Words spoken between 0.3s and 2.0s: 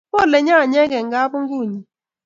nyanyek eng kabungunyi